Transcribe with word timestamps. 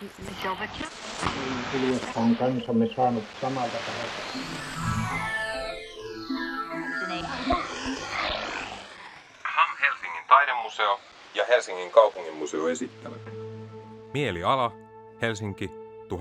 Missä 0.00 0.50
ovat 0.50 0.70
jo? 0.80 0.86
Hiljattain 1.72 2.36
kansamme 2.36 2.86
saanut 2.96 3.24
samalta 3.40 3.76
taholta. 3.86 4.22
HAM 9.44 9.76
Helsingin 9.80 10.24
taidemuseo 10.28 11.00
ja 11.34 11.44
Helsingin 11.48 11.90
kaupunginmuseo 11.90 12.68
esittävät. 12.68 13.20
Mieliala, 14.14 14.72
Helsinki, 15.22 15.70
1939-1945. 16.08 16.12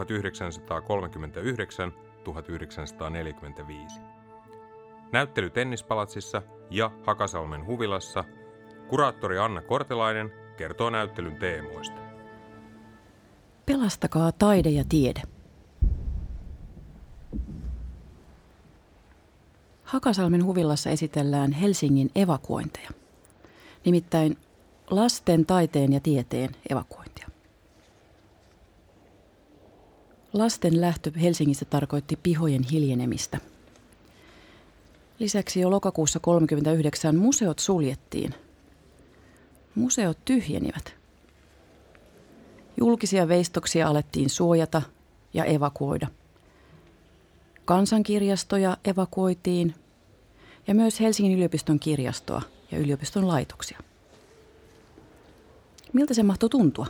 Näyttely 5.12 5.50
Tennispalatsissa 5.50 6.42
ja 6.70 6.92
Hakasalmen 7.06 7.66
huvilassa. 7.66 8.24
Kuraattori 8.88 9.40
Anna 9.40 9.62
Kortelainen 9.62 10.34
kertoo 10.58 10.90
näyttelyn 10.90 11.36
teemoista. 11.36 12.09
Pelastakaa 13.70 14.32
taide 14.32 14.70
ja 14.70 14.84
tiede. 14.90 15.22
Hakasalmen 19.84 20.46
huvillassa 20.46 20.90
esitellään 20.90 21.52
Helsingin 21.52 22.12
evakuointeja. 22.16 22.90
Nimittäin 23.86 24.38
lasten, 24.90 25.46
taiteen 25.46 25.94
ja 25.94 26.00
tieteen 26.00 26.50
evakuointia. 26.70 27.30
Lasten 30.34 30.82
lähtö 30.82 31.12
Helsingistä 31.22 31.66
tarkoitti 31.66 32.20
pihojen 32.24 32.64
hiljenemistä. 32.64 33.40
Lisäksi 35.20 35.60
jo 35.60 35.72
lokakuussa 35.72 36.20
1939 36.20 37.16
museot 37.16 37.60
suljettiin. 37.60 38.34
Museot 39.76 40.18
tyhjenivät. 40.26 40.99
Julkisia 42.80 43.28
veistoksia 43.28 43.88
alettiin 43.88 44.30
suojata 44.30 44.82
ja 45.34 45.46
evakuoida. 45.46 46.08
Kansankirjastoja 47.66 48.78
evakuoitiin 48.86 49.76
ja 50.68 50.76
myös 50.76 51.00
Helsingin 51.00 51.38
yliopiston 51.38 51.80
kirjastoa 51.80 52.42
ja 52.72 52.78
yliopiston 52.78 53.28
laitoksia. 53.28 53.80
Miltä 55.94 56.14
se 56.14 56.24
mahtoi 56.24 56.50
tuntua? 56.50 56.88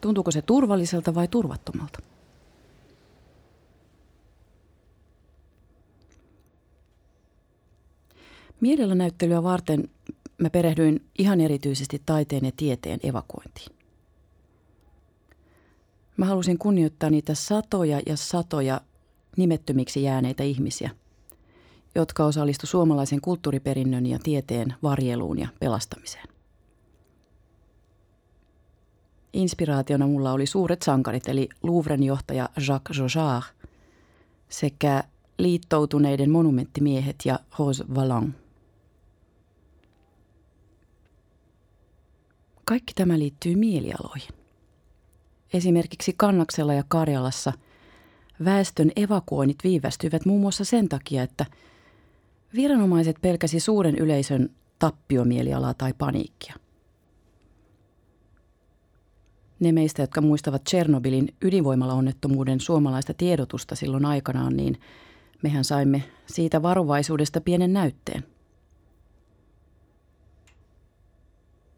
Tuntuuko 0.00 0.30
se 0.30 0.42
turvalliselta 0.42 1.14
vai 1.14 1.28
turvattomalta? 1.28 1.98
Mielellä 8.60 8.94
varten 9.42 9.90
mä 10.38 10.50
perehdyin 10.50 11.04
ihan 11.18 11.40
erityisesti 11.40 12.02
taiteen 12.06 12.44
ja 12.44 12.52
tieteen 12.56 13.00
evakuointiin. 13.02 13.79
Mä 16.20 16.26
halusin 16.26 16.58
kunnioittaa 16.58 17.10
niitä 17.10 17.34
satoja 17.34 18.00
ja 18.06 18.16
satoja 18.16 18.80
nimettömiksi 19.36 20.02
jääneitä 20.02 20.42
ihmisiä, 20.42 20.90
jotka 21.94 22.24
osallistu 22.24 22.66
suomalaisen 22.66 23.20
kulttuuriperinnön 23.20 24.06
ja 24.06 24.18
tieteen 24.22 24.74
varjeluun 24.82 25.38
ja 25.38 25.48
pelastamiseen. 25.60 26.28
Inspiraationa 29.32 30.06
mulla 30.06 30.32
oli 30.32 30.46
suuret 30.46 30.82
sankarit, 30.82 31.28
eli 31.28 31.48
Louvren 31.62 32.02
johtaja 32.02 32.48
Jacques 32.68 32.98
Jojard 32.98 33.44
sekä 34.48 35.04
liittoutuneiden 35.38 36.30
monumenttimiehet 36.30 37.16
ja 37.24 37.38
Rose 37.58 37.84
Valland. 37.94 38.32
Kaikki 42.64 42.92
tämä 42.94 43.18
liittyy 43.18 43.56
mielialoihin. 43.56 44.39
Esimerkiksi 45.52 46.14
Kannaksella 46.16 46.74
ja 46.74 46.84
Karjalassa 46.88 47.52
väestön 48.44 48.92
evakuoinnit 48.96 49.58
viivästyivät 49.64 50.26
muun 50.26 50.40
muassa 50.40 50.64
sen 50.64 50.88
takia, 50.88 51.22
että 51.22 51.46
viranomaiset 52.54 53.16
pelkäsi 53.22 53.60
suuren 53.60 53.94
yleisön 53.98 54.50
tappiomielialaa 54.78 55.74
tai 55.74 55.94
paniikkia. 55.98 56.54
Ne 59.60 59.72
meistä, 59.72 60.02
jotka 60.02 60.20
muistavat 60.20 60.64
Tchernobylin 60.64 61.34
ydinvoimalaonnettomuuden 61.42 62.60
suomalaista 62.60 63.14
tiedotusta 63.14 63.74
silloin 63.74 64.04
aikanaan, 64.04 64.56
niin 64.56 64.80
mehän 65.42 65.64
saimme 65.64 66.02
siitä 66.26 66.62
varovaisuudesta 66.62 67.40
pienen 67.40 67.72
näytteen. 67.72 68.24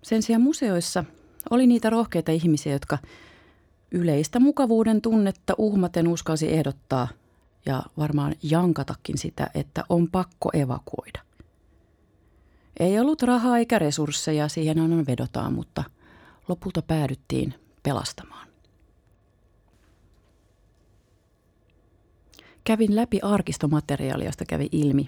Sen 0.03 0.23
sijaan 0.23 0.43
museoissa 0.43 1.05
oli 1.51 1.67
niitä 1.67 1.91
rohkeita 1.91 2.33
ihmisiä, 2.33 2.73
jotka 2.73 2.99
yleistä 3.93 4.41
mukavuuden 4.41 5.03
tunnetta 5.03 5.55
uhmaten 5.59 6.09
uskalsi 6.09 6.53
ehdottaa 6.53 7.09
ja 7.67 7.83
varmaan 7.99 8.35
jankatakin 8.43 9.19
sitä, 9.19 9.51
että 9.55 9.85
on 9.89 10.11
pakko 10.11 10.51
evakuoida. 10.53 11.21
Ei 12.81 13.01
ollut 13.01 13.23
rahaa 13.23 13.59
eikä 13.59 13.79
resursseja, 13.79 14.49
siihen 14.49 14.79
aina 14.79 15.07
vedotaan, 15.07 15.53
mutta 15.53 15.85
lopulta 16.49 16.83
päädyttiin 16.83 17.55
pelastamaan. 17.83 18.49
Kävin 22.65 22.97
läpi 22.97 23.21
arkistomateriaalia, 23.23 24.29
josta 24.29 24.45
kävi 24.45 24.69
ilmi, 24.73 25.07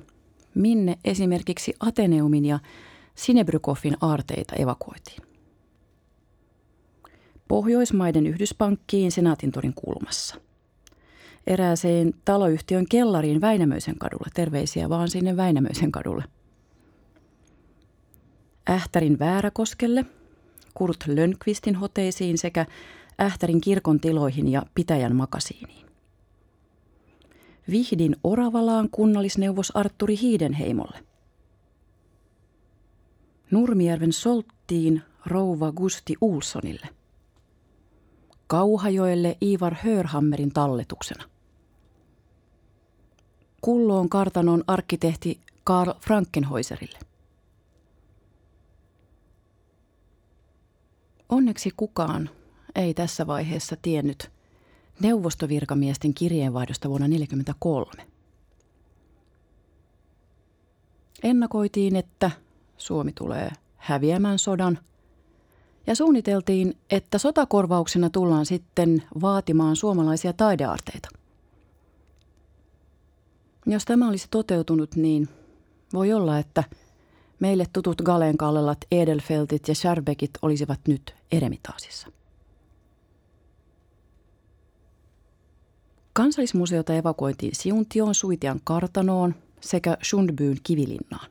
minne 0.54 0.98
esimerkiksi 1.04 1.74
Ateneumin 1.80 2.44
ja 2.44 2.58
Sinebrykofin 3.14 3.96
aarteita 4.00 4.54
evakuoitiin. 4.54 5.33
Pohjoismaiden 7.48 8.26
Yhdyspankkiin 8.26 9.12
Senaatintorin 9.12 9.74
kulmassa. 9.74 10.36
Erääseen 11.46 12.14
taloyhtiön 12.24 12.86
kellariin 12.90 13.40
Väinämöisen 13.40 13.98
kadulle. 13.98 14.30
Terveisiä 14.34 14.88
vaan 14.88 15.08
sinne 15.08 15.36
Väinämöisen 15.36 15.92
kadulle. 15.92 16.24
Ähtärin 18.70 19.18
Vääräkoskelle, 19.18 20.04
Kurt 20.74 21.04
Lönnqvistin 21.06 21.74
hoteisiin 21.74 22.38
sekä 22.38 22.66
Ähtärin 23.20 23.60
kirkon 23.60 24.00
tiloihin 24.00 24.48
ja 24.48 24.62
Pitäjän 24.74 25.16
makasiiniin. 25.16 25.86
Vihdin 27.70 28.16
Oravalaan 28.24 28.88
kunnallisneuvos 28.90 29.76
Arturi 29.76 30.18
Hiidenheimolle. 30.20 30.98
Nurmijärven 33.50 34.12
Solttiin 34.12 35.02
rouva 35.26 35.72
Gusti 35.72 36.14
Ulsonille– 36.20 36.88
Kauhajoelle 38.46 39.36
Ivar 39.42 39.74
Hörhammerin 39.74 40.52
talletuksena. 40.52 41.24
Kulloon 43.60 44.08
kartanon 44.08 44.64
arkkitehti 44.66 45.40
Karl 45.64 45.92
Frankenhäuserille. 46.00 46.98
Onneksi 51.28 51.70
kukaan 51.76 52.30
ei 52.74 52.94
tässä 52.94 53.26
vaiheessa 53.26 53.76
tiennyt 53.82 54.30
neuvostovirkamiesten 55.00 56.14
kirjeenvaihdosta 56.14 56.88
vuonna 56.88 57.06
1943. 57.06 58.10
Ennakoitiin, 61.22 61.96
että 61.96 62.30
Suomi 62.76 63.12
tulee 63.12 63.50
häviämään 63.76 64.38
sodan– 64.38 64.78
ja 65.86 65.94
suunniteltiin, 65.94 66.76
että 66.90 67.18
sotakorvauksena 67.18 68.10
tullaan 68.10 68.46
sitten 68.46 69.02
vaatimaan 69.20 69.76
suomalaisia 69.76 70.32
taidearteita. 70.32 71.08
Jos 73.66 73.84
tämä 73.84 74.08
olisi 74.08 74.26
toteutunut, 74.30 74.96
niin 74.96 75.28
voi 75.92 76.12
olla, 76.12 76.38
että 76.38 76.64
meille 77.40 77.66
tutut 77.72 78.02
Galenkallellat, 78.02 78.78
Edelfeltit 78.92 79.68
ja 79.68 79.74
Scherbekit 79.74 80.30
olisivat 80.42 80.80
nyt 80.88 81.14
Eremitaasissa. 81.32 82.08
Kansallismuseota 86.12 86.94
evakuoitiin 86.94 87.54
Siuntioon, 87.54 88.14
Suitian 88.14 88.60
kartanoon 88.64 89.34
sekä 89.60 89.96
Sundbyyn 90.02 90.56
kivilinnaan. 90.62 91.30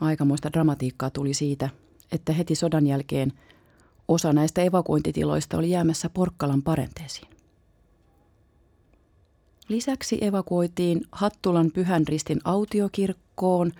Aikamoista 0.00 0.52
dramatiikkaa 0.52 1.10
tuli 1.10 1.34
siitä, 1.34 1.68
että 2.12 2.32
heti 2.32 2.54
sodan 2.54 2.86
jälkeen 2.86 3.32
osa 4.08 4.32
näistä 4.32 4.62
evakuointitiloista 4.62 5.58
oli 5.58 5.70
jäämässä 5.70 6.10
Porkkalan 6.10 6.62
parenteesiin. 6.62 7.28
Lisäksi 9.68 10.18
evakuoitiin 10.24 11.00
Hattulan 11.12 11.70
Pyhän 11.74 12.08
Ristin 12.08 12.40
autiokirkkoon, 12.44 13.72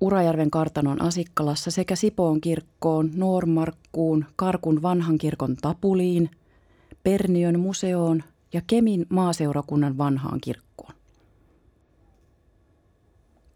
Urajärven 0.00 0.50
kartanon 0.50 1.02
Asikkalassa 1.02 1.70
sekä 1.70 1.96
Sipoon 1.96 2.40
kirkkoon, 2.40 3.10
Noormarkkuun, 3.14 4.24
Karkun 4.36 4.82
vanhan 4.82 5.18
kirkon 5.18 5.56
Tapuliin, 5.56 6.30
Perniön 7.02 7.60
museoon 7.60 8.22
ja 8.52 8.60
Kemin 8.66 9.06
maaseurakunnan 9.08 9.98
vanhaan 9.98 10.40
kirkkoon. 10.40 10.94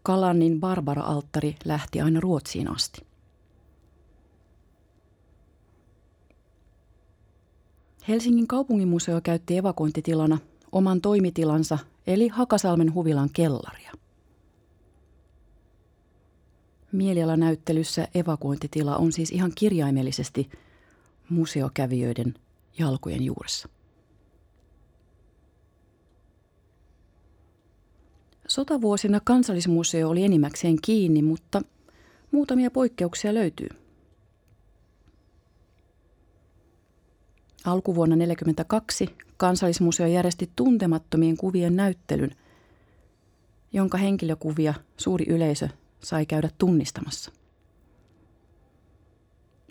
Kalannin 0.03 0.59
Barbara-alttari 0.59 1.55
lähti 1.65 2.01
aina 2.01 2.19
Ruotsiin 2.19 2.71
asti. 2.71 3.12
Helsingin 8.07 8.47
kaupunginmuseo 8.47 9.21
käytti 9.21 9.57
evakuointitilana 9.57 10.37
oman 10.71 11.01
toimitilansa 11.01 11.77
eli 12.07 12.27
Hakasalmen 12.27 12.93
huvilan 12.93 13.29
kellaria. 13.33 13.91
Mielialanäyttelyssä 16.91 18.07
evakuointitila 18.15 18.97
on 18.97 19.11
siis 19.11 19.31
ihan 19.31 19.51
kirjaimellisesti 19.55 20.49
museokävijöiden 21.29 22.33
jalkojen 22.79 23.23
juuressa. 23.23 23.69
Sotavuosina 28.47 29.19
kansallismuseo 29.23 30.09
oli 30.09 30.23
enimmäkseen 30.23 30.77
kiinni, 30.81 31.21
mutta 31.21 31.61
muutamia 32.31 32.71
poikkeuksia 32.71 33.33
löytyy. 33.33 33.82
Alkuvuonna 37.65 38.15
1942 38.15 39.09
kansallismuseo 39.37 40.07
järjesti 40.07 40.49
tuntemattomien 40.55 41.37
kuvien 41.37 41.75
näyttelyn, 41.75 42.35
jonka 43.73 43.97
henkilökuvia 43.97 44.73
suuri 44.97 45.25
yleisö 45.27 45.69
sai 46.03 46.25
käydä 46.25 46.49
tunnistamassa. 46.57 47.31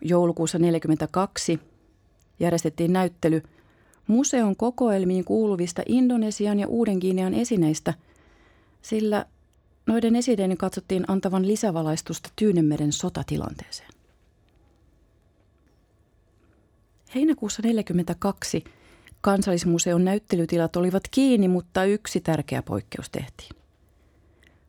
Joulukuussa 0.03 0.59
1942 0.59 1.61
järjestettiin 2.41 2.93
näyttely 2.93 3.43
museon 4.07 4.57
kokoelmiin 4.57 5.25
kuuluvista 5.25 5.83
Indonesian 5.87 6.59
ja 6.59 6.69
Uuden 6.69 7.01
Kiinean 7.01 7.35
esineistä, 7.35 7.95
sillä 8.83 9.27
noiden 9.87 10.17
esineiden 10.17 10.57
katsottiin 10.57 11.05
antavan 11.09 11.47
lisävalaistusta 11.47 12.31
Tyynemeren 12.37 12.93
sotatilanteeseen. 12.93 13.92
Heinäkuussa 17.15 17.63
1942 17.63 18.65
kansallismuseon 19.21 20.05
näyttelytilat 20.05 20.77
olivat 20.77 21.03
kiinni, 21.11 21.49
mutta 21.49 21.85
yksi 21.85 22.21
tärkeä 22.21 22.63
poikkeus 22.63 23.11
tehtiin. 23.11 23.51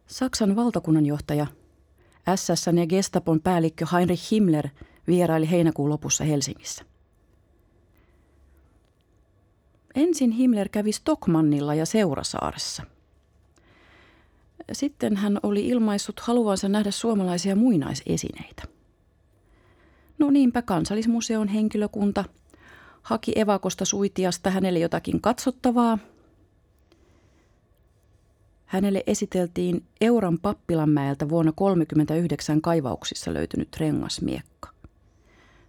Saksan 0.07 0.55
valtakunnanjohtaja 0.55 1.47
SS 2.35 2.65
ja 2.79 2.87
Gestapon 2.87 3.41
päällikkö 3.41 3.85
Heinrich 3.93 4.31
Himmler 4.31 4.69
vieraili 5.07 5.51
heinäkuun 5.51 5.89
lopussa 5.89 6.23
Helsingissä. 6.23 6.85
Ensin 9.95 10.31
Himmler 10.31 10.69
kävi 10.69 10.91
Stockmannilla 10.91 11.75
ja 11.75 11.85
Seurasaaressa. 11.85 12.83
Sitten 14.71 15.17
hän 15.17 15.39
oli 15.43 15.67
ilmaissut 15.67 16.19
haluansa 16.19 16.69
nähdä 16.69 16.91
suomalaisia 16.91 17.55
muinaisesineitä. 17.55 18.72
No 20.19 20.31
niinpä 20.31 20.61
kansallismuseon 20.61 21.47
henkilökunta 21.47 22.25
haki 23.01 23.39
evakosta 23.39 23.85
suitiasta 23.85 24.49
hänelle 24.49 24.79
jotakin 24.79 25.21
katsottavaa. 25.21 25.97
Hänelle 28.65 29.03
esiteltiin 29.07 29.83
Euran 30.01 30.39
pappilanmäeltä 30.39 31.29
vuonna 31.29 31.51
1939 31.51 32.61
kaivauksissa 32.61 33.33
löytynyt 33.33 33.77
rengasmiekka. 33.77 34.69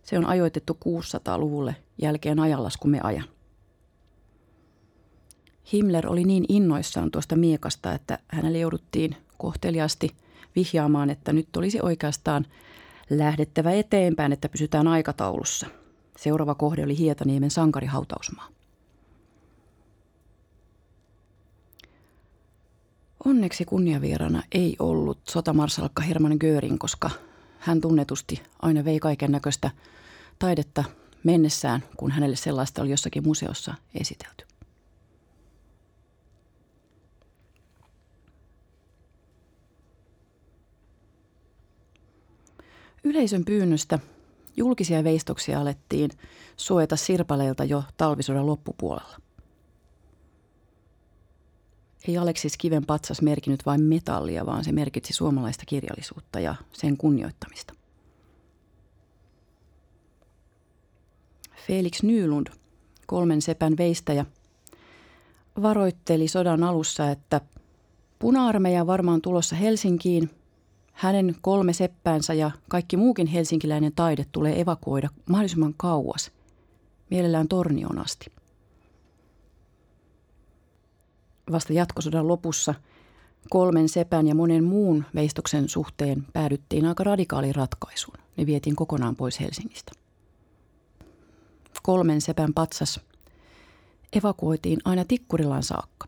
Se 0.03 0.19
on 0.19 0.27
ajoitettu 0.27 0.79
600-luvulle 0.85 1.77
jälkeen 2.03 2.39
ajanlaskumme 2.39 3.01
ajan. 3.03 3.25
Himmler 5.73 6.07
oli 6.13 6.25
niin 6.25 6.45
innoissaan 6.49 7.11
tuosta 7.11 7.37
miekasta, 7.37 7.93
että 7.93 8.19
hänelle 8.29 8.59
jouduttiin 8.59 9.17
kohteliasti 9.39 10.11
vihjaamaan, 10.57 11.11
että 11.11 11.33
nyt 11.33 11.57
olisi 11.57 11.79
oikeastaan 11.83 12.47
lähdettävä 13.11 13.73
eteenpäin, 13.73 14.33
että 14.33 14.49
pysytään 14.49 14.89
aikataulussa. 14.89 15.67
Seuraava 16.17 16.55
kohde 16.55 16.85
oli 16.85 16.99
Hietaniemen 16.99 17.51
sankarihautausmaa. 17.51 18.49
Onneksi 23.25 23.65
kunniavierana 23.65 24.43
ei 24.53 24.77
ollut 24.79 25.19
sotamarsalkka 25.29 26.03
Hermann 26.03 26.37
Göring, 26.41 26.79
koska 26.79 27.11
hän 27.59 27.81
tunnetusti 27.81 28.43
aina 28.63 28.85
vei 28.85 29.01
kaiken 29.01 29.33
näköistä 29.33 29.71
taidetta 30.39 30.85
mennessään, 31.25 31.83
kun 31.97 32.11
hänelle 32.11 32.37
sellaista 32.37 32.83
oli 32.83 32.91
jossakin 32.91 33.27
museossa 33.27 33.75
esitelty. 34.01 34.54
Yleisön 43.05 43.45
pyynnöstä 43.45 43.99
julkisia 44.57 45.05
veistoksia 45.05 45.61
alettiin 45.61 46.11
suojata 46.57 46.97
sirpaleilta 46.97 47.65
jo 47.65 47.85
talvisodan 47.97 48.47
loppupuolella. 48.47 49.17
Ei 52.09 52.19
Aleksis 52.19 52.57
Kiven 52.57 52.87
patsas 52.87 53.23
merkinnyt 53.23 53.67
vain 53.67 53.81
metallia, 53.81 54.47
vaan 54.47 54.65
se 54.65 54.73
merkitsi 54.73 55.13
suomalaista 55.13 55.65
kirjallisuutta 55.67 56.41
ja 56.41 56.55
sen 56.73 56.97
kunnioittamista. 56.97 57.75
Felix 61.67 62.03
Nylund, 62.03 62.47
kolmen 63.07 63.43
sepän 63.43 63.77
veistäjä, 63.77 64.27
varoitteli 65.63 66.29
sodan 66.29 66.63
alussa, 66.63 67.11
että 67.11 67.41
puna-armeija 68.19 68.87
varmaan 68.87 69.23
tulossa 69.23 69.57
Helsinkiin– 69.57 70.31
hänen 70.95 71.37
kolme 71.41 71.73
seppäänsä 71.73 72.35
ja 72.35 72.51
kaikki 72.69 72.97
muukin 72.97 73.27
helsinkiläinen 73.27 73.93
taide 73.97 74.27
tulee 74.33 74.61
evakuoida 74.61 75.09
mahdollisimman 75.29 75.75
kauas, 75.77 76.31
mielellään 77.11 77.49
tornion 77.49 77.99
asti. 77.99 78.27
Vasta 81.53 81.73
jatkosodan 81.73 82.29
lopussa 82.29 82.75
kolmen 83.51 83.89
sepän 83.89 84.27
ja 84.27 84.35
monen 84.35 84.65
muun 84.65 85.05
veistoksen 85.15 85.69
suhteen 85.69 86.27
päädyttiin 86.33 86.87
aika 86.87 87.05
radikaaliin 87.05 87.55
ratkaisuun. 87.55 88.19
Ne 88.37 88.47
vietiin 88.47 88.77
kokonaan 88.77 89.17
pois 89.17 89.41
Helsingistä. 89.41 89.93
Kolmen 91.83 92.21
sepän 92.21 92.55
patsas 92.55 93.01
evakuoitiin 94.13 94.79
aina 94.85 95.05
Tikkurilaan 95.05 95.63
saakka. 95.63 96.07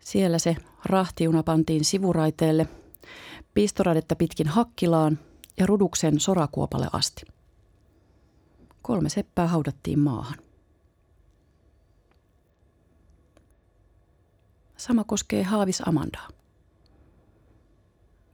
Siellä 0.00 0.38
se 0.38 0.56
rahtiuna 0.84 1.42
pantiin 1.42 1.84
sivuraiteelle, 1.84 2.68
pistoradetta 3.54 4.16
pitkin 4.16 4.48
Hakkilaan 4.48 5.18
ja 5.58 5.66
Ruduksen 5.66 6.20
sorakuopalle 6.20 6.88
asti. 6.92 7.22
Kolme 8.82 9.08
seppää 9.08 9.46
haudattiin 9.46 9.98
maahan. 9.98 10.38
Sama 14.76 15.04
koskee 15.04 15.42
Haavis 15.42 15.82
Amandaa. 15.88 16.28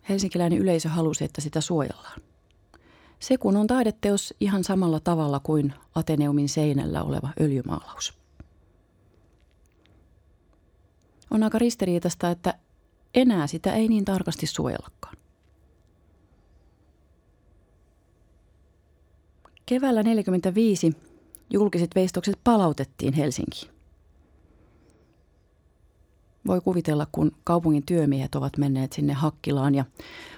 Helsinkiläinen 0.09 0.59
yleisö 0.59 0.88
halusi, 0.88 1.25
että 1.25 1.40
sitä 1.40 1.61
suojellaan. 1.61 2.21
Se 3.19 3.38
kun 3.38 3.57
on 3.57 3.66
taideteos 3.66 4.35
ihan 4.40 4.64
samalla 4.64 5.00
tavalla 5.00 5.40
kuin 5.40 5.75
Ateneumin 5.95 6.49
seinällä 6.49 7.02
oleva 7.02 7.30
öljymaalaus. 7.40 8.20
On 11.31 11.43
aika 11.43 11.59
ristiriitasta, 11.59 12.31
että 12.31 12.55
enää 13.15 13.47
sitä 13.47 13.73
ei 13.73 13.89
niin 13.89 14.05
tarkasti 14.05 14.47
suojellakaan. 14.47 15.17
Keväällä 19.67 20.03
1945 20.03 20.93
julkiset 21.51 21.91
veistokset 21.95 22.39
palautettiin 22.45 23.15
Helsinkiin. 23.15 23.73
Voi 26.47 26.61
kuvitella, 26.61 27.07
kun 27.13 27.33
kaupungin 27.45 27.87
työmiehet 27.87 28.35
ovat 28.35 28.57
menneet 28.57 28.93
sinne 28.93 29.13
Hakkilaan 29.13 29.75
ja 29.75 29.85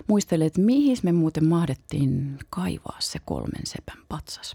muistelleet, 0.06 0.58
mihin 0.58 0.96
me 1.02 1.12
muuten 1.12 1.44
mahdettiin 1.44 2.38
kaivaa 2.50 2.96
se 3.00 3.18
kolmen 3.24 3.66
sepän 3.66 3.98
patsas. 4.08 4.54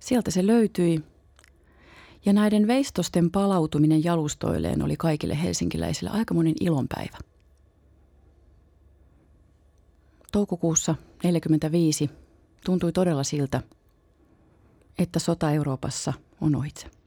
Sieltä 0.00 0.30
se 0.30 0.46
löytyi 0.46 1.04
ja 2.26 2.32
näiden 2.32 2.66
veistosten 2.66 3.30
palautuminen 3.30 4.04
jalustoilleen 4.04 4.82
oli 4.82 4.96
kaikille 4.96 5.42
helsinkiläisille 5.42 6.10
aikamoinen 6.10 6.54
ilonpäivä. 6.60 7.18
Toukokuussa 10.32 10.92
1945 10.94 12.10
tuntui 12.64 12.92
todella 12.92 13.24
siltä, 13.24 13.62
että 14.98 15.18
sota 15.18 15.50
Euroopassa 15.50 16.12
on 16.40 16.56
ohitse. 16.56 16.97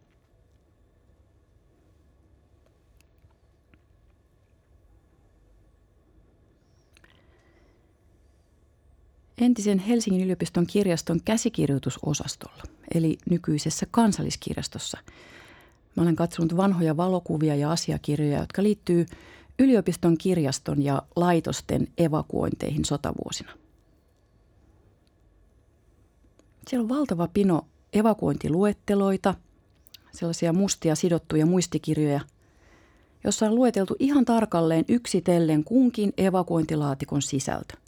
Entisen 9.41 9.79
Helsingin 9.79 10.23
yliopiston 10.23 10.67
kirjaston 10.67 11.19
käsikirjoitusosastolla, 11.25 12.63
eli 12.95 13.17
nykyisessä 13.29 13.85
kansalliskirjastossa. 13.91 14.97
Mä 15.95 16.03
olen 16.03 16.15
katsonut 16.15 16.57
vanhoja 16.57 16.97
valokuvia 16.97 17.55
ja 17.55 17.71
asiakirjoja, 17.71 18.39
jotka 18.39 18.63
liittyy 18.63 19.05
yliopiston 19.59 20.17
kirjaston 20.17 20.83
ja 20.83 21.01
laitosten 21.15 21.87
evakuointeihin 21.97 22.85
sotavuosina. 22.85 23.51
Siellä 26.67 26.83
on 26.83 26.89
valtava 26.89 27.27
pino 27.27 27.67
evakuointiluetteloita, 27.93 29.35
sellaisia 30.11 30.53
mustia 30.53 30.95
sidottuja 30.95 31.45
muistikirjoja, 31.45 32.19
jossa 33.23 33.45
on 33.45 33.55
lueteltu 33.55 33.95
ihan 33.99 34.25
tarkalleen 34.25 34.85
yksitellen 34.87 35.63
kunkin 35.63 36.13
evakuointilaatikon 36.17 37.21
sisältö. 37.21 37.80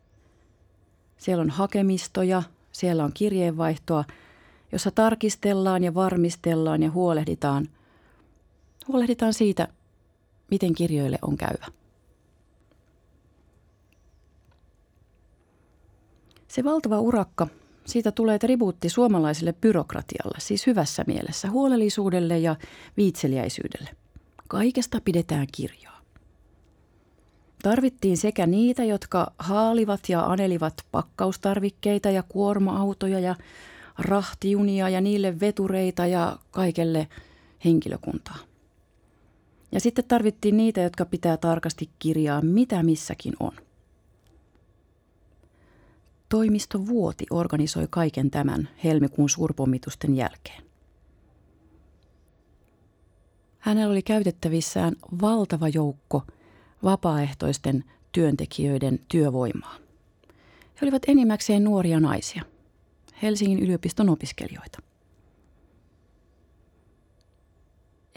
Siellä 1.23 1.41
on 1.41 1.49
hakemistoja, 1.49 2.43
siellä 2.71 3.03
on 3.03 3.11
kirjeenvaihtoa, 3.13 4.03
jossa 4.71 4.91
tarkistellaan 4.91 5.83
ja 5.83 5.93
varmistellaan 5.93 6.83
ja 6.83 6.91
huolehditaan, 6.91 7.69
huolehditaan 8.87 9.33
siitä, 9.33 9.67
miten 10.51 10.75
kirjoille 10.75 11.17
on 11.21 11.37
käyvä. 11.37 11.65
Se 16.47 16.63
valtava 16.63 16.99
urakka, 16.99 17.47
siitä 17.85 18.11
tulee 18.11 18.39
tribuutti 18.39 18.89
suomalaiselle 18.89 19.53
byrokratialle, 19.53 20.37
siis 20.39 20.67
hyvässä 20.67 21.03
mielessä, 21.07 21.49
huolellisuudelle 21.49 22.39
ja 22.39 22.55
viitseliäisyydelle. 22.97 23.89
Kaikesta 24.47 25.01
pidetään 25.05 25.47
kirjaa. 25.51 25.92
Tarvittiin 27.63 28.17
sekä 28.17 28.47
niitä, 28.47 28.83
jotka 28.83 29.31
haalivat 29.39 30.09
ja 30.09 30.25
anelivat 30.25 30.73
pakkaustarvikkeita 30.91 32.09
ja 32.09 32.23
kuorma-autoja 32.23 33.19
ja 33.19 33.35
rahtijunia 33.97 34.89
ja 34.89 35.01
niille 35.01 35.39
vetureita 35.39 36.05
ja 36.05 36.37
kaikelle 36.51 37.07
henkilökuntaa. 37.65 38.37
Ja 39.71 39.79
sitten 39.79 40.05
tarvittiin 40.07 40.57
niitä, 40.57 40.81
jotka 40.81 41.05
pitää 41.05 41.37
tarkasti 41.37 41.89
kirjaa, 41.99 42.41
mitä 42.41 42.83
missäkin 42.83 43.33
on. 43.39 43.51
Toimisto 46.29 46.87
Vuoti 46.87 47.25
organisoi 47.31 47.87
kaiken 47.89 48.31
tämän 48.31 48.69
helmikuun 48.83 49.29
suurpommitusten 49.29 50.15
jälkeen. 50.15 50.63
Hänellä 53.59 53.91
oli 53.91 54.01
käytettävissään 54.03 54.95
valtava 55.21 55.67
joukko 55.67 56.23
vapaaehtoisten 56.83 57.83
työntekijöiden 58.11 58.99
työvoimaa. 59.07 59.75
He 60.81 60.85
olivat 60.85 61.01
enimmäkseen 61.07 61.63
nuoria 61.63 61.99
naisia, 61.99 62.43
Helsingin 63.21 63.59
yliopiston 63.59 64.09
opiskelijoita. 64.09 64.79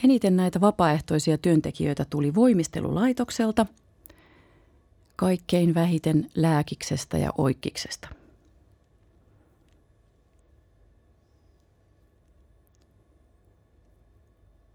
Eniten 0.04 0.36
näitä 0.36 0.60
vapaaehtoisia 0.60 1.38
työntekijöitä 1.38 2.04
tuli 2.10 2.34
voimistelulaitokselta, 2.34 3.66
kaikkein 5.16 5.74
vähiten 5.74 6.30
lääkiksestä 6.34 7.18
ja 7.18 7.30
oikkiksesta. 7.38 8.08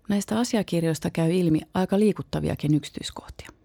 Näistä 0.10 0.40
asiakirjoista 0.40 1.10
käy 1.10 1.32
ilmi 1.32 1.62
aika 1.74 2.00
liikuttaviakin 2.00 2.74
yksityiskohtia. 2.74 3.61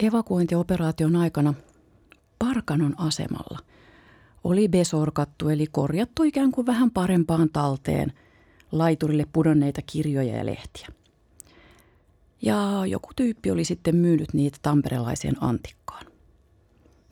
Evakuointioperaation 0.00 1.16
aikana 1.16 1.54
Parkanon 2.38 3.00
asemalla 3.00 3.58
oli 4.44 4.68
besorkattu 4.68 5.48
eli 5.48 5.66
korjattu 5.72 6.22
ikään 6.22 6.50
kuin 6.52 6.66
vähän 6.66 6.90
parempaan 6.90 7.50
talteen 7.50 8.12
laiturille 8.72 9.26
pudonneita 9.32 9.80
kirjoja 9.82 10.36
ja 10.36 10.46
lehtiä. 10.46 10.88
Ja 12.42 12.86
joku 12.86 13.10
tyyppi 13.16 13.50
oli 13.50 13.64
sitten 13.64 13.96
myynyt 13.96 14.34
niitä 14.34 14.58
tamperelaiseen 14.62 15.34
antikkaan. 15.40 16.06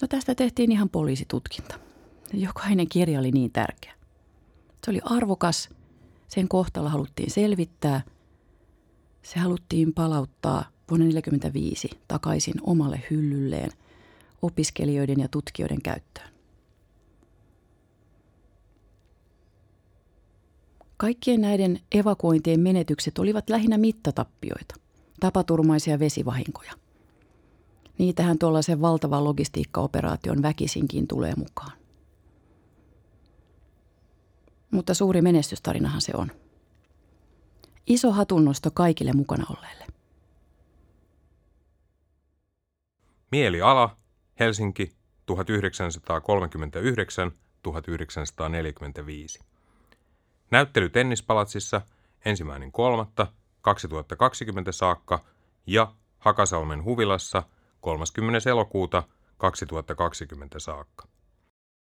No 0.02 0.08
tästä 0.08 0.34
tehtiin 0.34 0.72
ihan 0.72 0.88
poliisitutkinta. 0.88 1.78
Jokainen 2.32 2.88
kirja 2.88 3.18
oli 3.20 3.30
niin 3.30 3.52
tärkeä. 3.52 3.94
Se 4.84 4.90
oli 4.90 5.00
arvokas, 5.04 5.68
sen 6.28 6.48
kohtalo 6.48 6.88
haluttiin 6.88 7.30
selvittää. 7.30 8.02
Se 9.22 9.40
haluttiin 9.40 9.94
palauttaa 9.94 10.71
vuonna 10.90 11.04
1945 11.04 11.90
takaisin 12.08 12.54
omalle 12.62 13.02
hyllylleen 13.10 13.70
opiskelijoiden 14.42 15.20
ja 15.20 15.28
tutkijoiden 15.28 15.82
käyttöön. 15.82 16.32
Kaikkien 20.96 21.40
näiden 21.40 21.80
evakuointien 21.92 22.60
menetykset 22.60 23.18
olivat 23.18 23.50
lähinnä 23.50 23.78
mittatappioita, 23.78 24.74
tapaturmaisia 25.20 25.98
vesivahinkoja. 25.98 26.72
Niitähän 27.98 28.38
tuollaisen 28.38 28.80
valtavan 28.80 29.24
logistiikkaoperaation 29.24 30.42
väkisinkin 30.42 31.08
tulee 31.08 31.34
mukaan. 31.36 31.72
Mutta 34.70 34.94
suuri 34.94 35.22
menestystarinahan 35.22 36.00
se 36.00 36.12
on. 36.14 36.30
Iso 37.86 38.12
hatunnosto 38.12 38.70
kaikille 38.74 39.12
mukana 39.12 39.46
olleille. 39.50 39.86
Mieliala, 43.32 43.96
Helsinki, 44.40 44.96
1939-1945. 45.32 45.34
Näyttely 50.50 50.88
Tennispalatsissa 50.88 51.80
ensimmäinen 52.24 52.72
kolmatta 52.72 53.26
2020 53.60 54.72
saakka 54.72 55.24
ja 55.66 55.94
Hakasalmen 56.18 56.84
huvilassa 56.84 57.42
30. 57.80 58.50
elokuuta 58.50 59.02
2020 59.36 60.58
saakka. 60.58 61.11